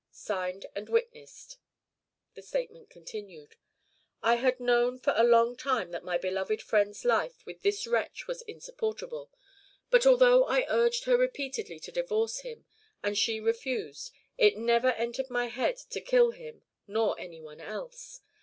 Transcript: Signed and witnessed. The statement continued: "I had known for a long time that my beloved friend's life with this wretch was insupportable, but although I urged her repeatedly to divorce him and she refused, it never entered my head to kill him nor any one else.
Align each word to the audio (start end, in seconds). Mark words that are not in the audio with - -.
Signed 0.13 0.65
and 0.75 0.89
witnessed. 0.89 1.59
The 2.33 2.41
statement 2.41 2.89
continued: 2.89 3.55
"I 4.23 4.37
had 4.37 4.59
known 4.59 4.97
for 4.97 5.13
a 5.15 5.23
long 5.23 5.55
time 5.55 5.91
that 5.91 6.03
my 6.03 6.17
beloved 6.17 6.59
friend's 6.59 7.05
life 7.05 7.45
with 7.45 7.61
this 7.61 7.85
wretch 7.85 8.25
was 8.25 8.41
insupportable, 8.41 9.29
but 9.91 10.07
although 10.07 10.45
I 10.45 10.65
urged 10.67 11.03
her 11.03 11.17
repeatedly 11.19 11.79
to 11.81 11.91
divorce 11.91 12.39
him 12.39 12.65
and 13.03 13.15
she 13.15 13.39
refused, 13.39 14.11
it 14.39 14.57
never 14.57 14.89
entered 14.93 15.29
my 15.29 15.45
head 15.45 15.77
to 15.91 16.01
kill 16.01 16.31
him 16.31 16.63
nor 16.87 17.19
any 17.19 17.39
one 17.39 17.59
else. 17.61 18.21